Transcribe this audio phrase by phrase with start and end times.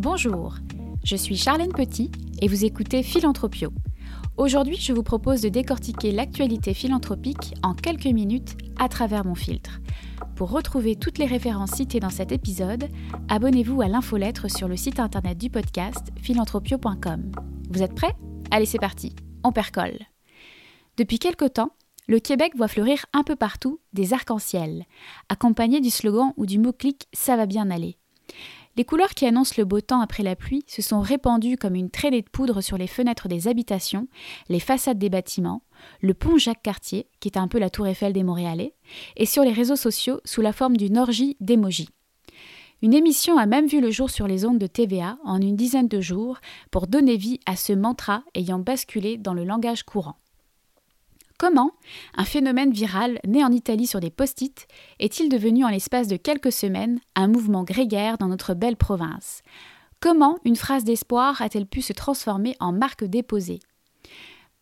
[0.00, 0.54] Bonjour,
[1.04, 2.10] je suis Charlène Petit
[2.40, 3.70] et vous écoutez Philanthropio.
[4.38, 9.78] Aujourd'hui, je vous propose de décortiquer l'actualité philanthropique en quelques minutes à travers mon filtre.
[10.36, 12.88] Pour retrouver toutes les références citées dans cet épisode,
[13.28, 17.30] abonnez-vous à l'infolettre sur le site internet du podcast philanthropio.com.
[17.68, 18.16] Vous êtes prêts?
[18.50, 19.14] Allez, c'est parti,
[19.44, 19.98] on percole.
[20.96, 21.72] Depuis quelque temps,
[22.08, 24.86] le Québec voit fleurir un peu partout des arcs-en-ciel,
[25.28, 27.98] accompagnés du slogan ou du mot-clic Ça va bien aller.
[28.80, 31.90] Les couleurs qui annoncent le beau temps après la pluie se sont répandues comme une
[31.90, 34.08] traînée de poudre sur les fenêtres des habitations,
[34.48, 35.60] les façades des bâtiments,
[36.00, 38.72] le pont Jacques-Cartier, qui est un peu la tour Eiffel des Montréalais,
[39.18, 41.90] et sur les réseaux sociaux sous la forme d'une orgie d'émojis.
[42.80, 45.88] Une émission a même vu le jour sur les ondes de TVA en une dizaine
[45.88, 46.38] de jours
[46.70, 50.16] pour donner vie à ce mantra ayant basculé dans le langage courant.
[51.40, 51.72] Comment
[52.18, 54.68] un phénomène viral né en Italie sur des post-it
[54.98, 59.40] est-il devenu en l'espace de quelques semaines un mouvement grégaire dans notre belle province?
[60.00, 63.60] Comment une phrase d'espoir a-t-elle pu se transformer en marque déposée?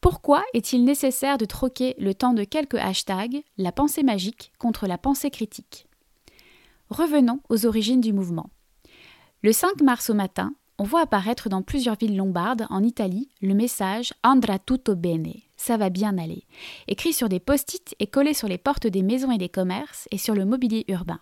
[0.00, 4.98] Pourquoi est-il nécessaire de troquer le temps de quelques hashtags, la pensée magique, contre la
[4.98, 5.88] pensée critique?
[6.90, 8.50] Revenons aux origines du mouvement.
[9.42, 13.54] Le 5 mars au matin, on voit apparaître dans plusieurs villes lombardes en Italie le
[13.54, 16.44] message Andra tutto bene, ça va bien aller,
[16.86, 20.16] écrit sur des post-it et collé sur les portes des maisons et des commerces et
[20.16, 21.20] sur le mobilier urbain.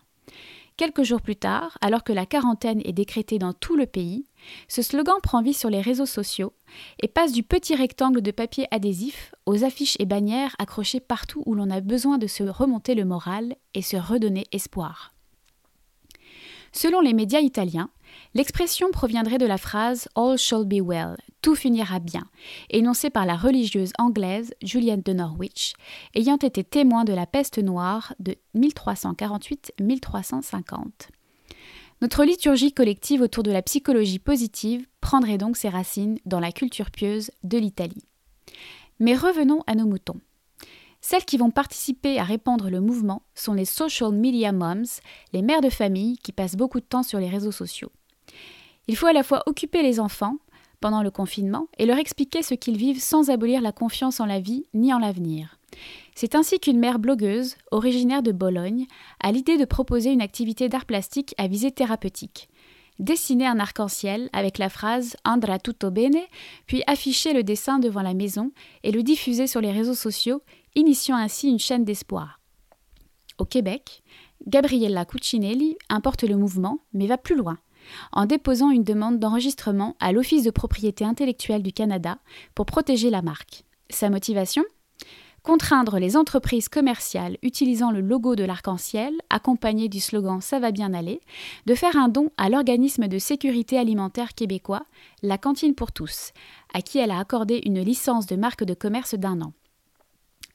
[0.76, 4.26] Quelques jours plus tard, alors que la quarantaine est décrétée dans tout le pays,
[4.68, 6.52] ce slogan prend vie sur les réseaux sociaux
[7.00, 11.54] et passe du petit rectangle de papier adhésif aux affiches et bannières accrochées partout où
[11.54, 15.14] l'on a besoin de se remonter le moral et se redonner espoir.
[16.72, 17.88] Selon les médias italiens,
[18.34, 22.24] l'expression proviendrait de la phrase All shall be well, tout finira bien,
[22.70, 25.74] énoncée par la religieuse anglaise Juliette de Norwich,
[26.14, 31.10] ayant été témoin de la peste noire de 1348-1350.
[32.02, 36.90] Notre liturgie collective autour de la psychologie positive prendrait donc ses racines dans la culture
[36.90, 38.04] pieuse de l'Italie.
[39.00, 40.20] Mais revenons à nos moutons.
[41.00, 45.00] Celles qui vont participer à répandre le mouvement sont les social media moms,
[45.32, 47.92] les mères de famille qui passent beaucoup de temps sur les réseaux sociaux.
[48.88, 50.36] Il faut à la fois occuper les enfants
[50.80, 54.40] pendant le confinement et leur expliquer ce qu'ils vivent sans abolir la confiance en la
[54.40, 55.58] vie ni en l'avenir.
[56.14, 58.86] C'est ainsi qu'une mère blogueuse, originaire de Bologne,
[59.20, 62.48] a l'idée de proposer une activité d'art plastique à visée thérapeutique.
[62.98, 66.22] Dessiner un arc-en-ciel avec la phrase Andra tutto bene,
[66.66, 68.52] puis afficher le dessin devant la maison
[68.84, 70.40] et le diffuser sur les réseaux sociaux
[70.74, 72.40] initiant ainsi une chaîne d'espoir.
[73.38, 74.02] Au Québec,
[74.46, 77.58] Gabriella Cuccinelli importe le mouvement, mais va plus loin,
[78.12, 82.18] en déposant une demande d'enregistrement à l'Office de propriété intellectuelle du Canada
[82.54, 83.64] pour protéger la marque.
[83.90, 84.64] Sa motivation?
[85.46, 90.92] Contraindre les entreprises commerciales utilisant le logo de l'arc-en-ciel, accompagné du slogan Ça va bien
[90.92, 91.20] aller,
[91.66, 94.82] de faire un don à l'organisme de sécurité alimentaire québécois,
[95.22, 96.32] la Cantine pour tous,
[96.74, 99.52] à qui elle a accordé une licence de marque de commerce d'un an.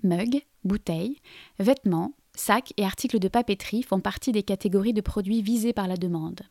[0.04, 1.20] Mugs, bouteilles,
[1.58, 5.96] vêtements, sacs et articles de papeterie font partie des catégories de produits visés par la
[5.96, 6.42] demande.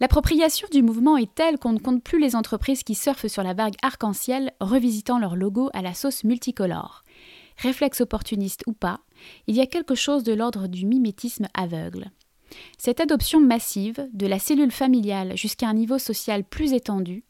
[0.00, 3.54] L'appropriation du mouvement est telle qu'on ne compte plus les entreprises qui surfent sur la
[3.54, 7.04] vague arc-en-ciel revisitant leur logo à la sauce multicolore.
[7.58, 9.00] Réflexe opportuniste ou pas,
[9.46, 12.10] il y a quelque chose de l'ordre du mimétisme aveugle.
[12.76, 17.24] Cette adoption massive, de la cellule familiale jusqu'à un niveau social plus étendu,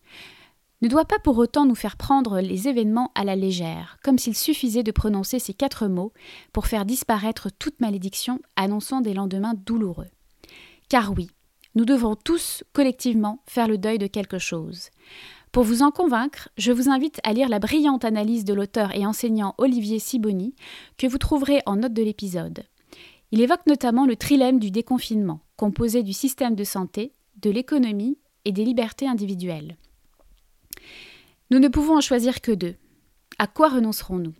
[0.83, 4.35] ne doit pas pour autant nous faire prendre les événements à la légère, comme s'il
[4.35, 6.13] suffisait de prononcer ces quatre mots
[6.53, 10.11] pour faire disparaître toute malédiction annonçant des lendemains douloureux.
[10.89, 11.31] Car oui,
[11.75, 14.91] nous devrons tous collectivement faire le deuil de quelque chose.
[15.53, 19.07] Pour vous en convaincre, je vous invite à lire la brillante analyse de l'auteur et
[19.07, 20.55] enseignant Olivier Siboni,
[20.99, 22.65] que vous trouverez en note de l'épisode.
[23.31, 28.53] Il évoque notamment le trilemme du déconfinement, composé du système de santé, de l'économie et
[28.53, 29.77] des libertés individuelles.
[31.51, 32.75] Nous ne pouvons en choisir que deux.
[33.39, 34.35] À quoi renoncerons-nous?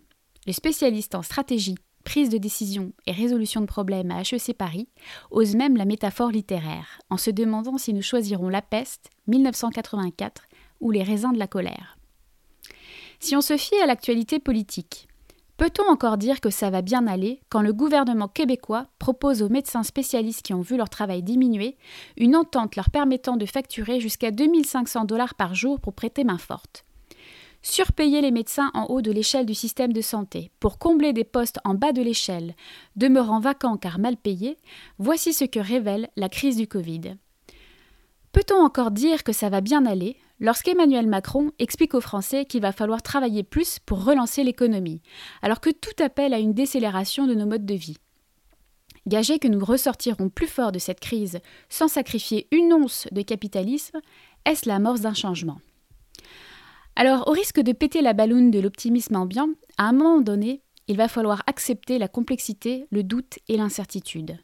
[0.47, 1.75] Les spécialistes en stratégie,
[2.05, 4.87] prise de décision et résolution de problèmes à HEC Paris
[5.31, 10.43] osent même la métaphore littéraire, en se demandant si nous choisirons La peste, 1984,
[10.79, 11.97] ou Les raisins de la colère.
[13.19, 15.07] Si on se fie à l'actualité politique,
[15.57, 19.83] peut-on encore dire que ça va bien aller quand le gouvernement québécois propose aux médecins
[19.83, 21.75] spécialistes qui ont vu leur travail diminuer
[22.17, 26.85] une entente leur permettant de facturer jusqu'à 2500 dollars par jour pour prêter main forte?
[27.65, 30.51] Surpayer les médecins en haut de l'échelle du système de santé.
[30.59, 32.55] Pour combler des postes en bas de l'échelle,
[32.95, 34.57] demeurant vacants car mal payés,
[34.99, 37.15] voici ce que révèle la crise du Covid.
[38.31, 42.71] Peut-on encore dire que ça va bien aller lorsqu'Emmanuel Macron explique aux Français qu'il va
[42.71, 45.01] falloir travailler plus pour relancer l'économie,
[45.41, 47.97] alors que tout appelle à une décélération de nos modes de vie?
[49.07, 51.39] Gager que nous ressortirons plus forts de cette crise
[51.69, 54.01] sans sacrifier une once de capitalisme,
[54.45, 55.57] est-ce l'amorce d'un changement?
[56.95, 60.95] Alors, au risque de péter la balloune de l'optimisme ambiant, à un moment donné, il
[60.95, 64.37] va falloir accepter la complexité, le doute et l'incertitude.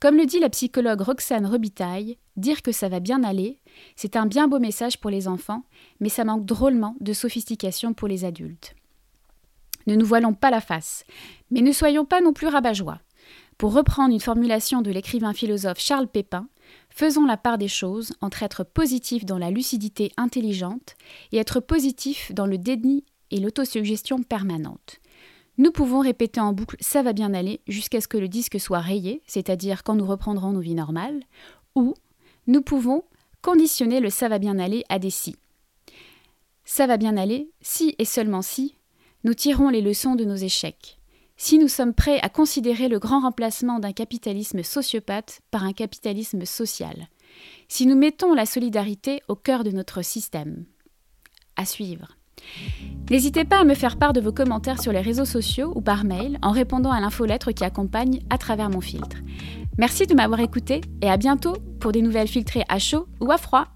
[0.00, 3.60] Comme le dit la psychologue Roxane Robitaille, dire que ça va bien aller,
[3.94, 5.62] c'est un bien beau message pour les enfants,
[6.00, 8.74] mais ça manque drôlement de sophistication pour les adultes.
[9.86, 11.04] Ne nous voilons pas la face,
[11.50, 13.00] mais ne soyons pas non plus rabat-joie.
[13.58, 16.48] Pour reprendre une formulation de l'écrivain philosophe Charles Pépin,
[16.90, 20.96] faisons la part des choses entre être positif dans la lucidité intelligente
[21.32, 25.00] et être positif dans le déni et l'autosuggestion permanente.
[25.58, 28.80] Nous pouvons répéter en boucle ça va bien aller jusqu'à ce que le disque soit
[28.80, 31.20] rayé, c'est-à-dire quand nous reprendrons nos vies normales,
[31.74, 31.94] ou
[32.46, 33.04] nous pouvons
[33.42, 35.36] conditionner le ça va bien aller à des si.
[36.64, 38.74] Ça va bien aller si et seulement si
[39.24, 40.98] nous tirons les leçons de nos échecs.
[41.36, 46.44] Si nous sommes prêts à considérer le grand remplacement d'un capitalisme sociopathe par un capitalisme
[46.46, 47.08] social.
[47.68, 50.64] Si nous mettons la solidarité au cœur de notre système.
[51.56, 52.16] À suivre.
[53.10, 56.04] N'hésitez pas à me faire part de vos commentaires sur les réseaux sociaux ou par
[56.04, 59.16] mail en répondant à l'infolettre qui accompagne à travers mon filtre.
[59.78, 63.36] Merci de m'avoir écouté et à bientôt pour des nouvelles filtrées à chaud ou à
[63.36, 63.66] froid.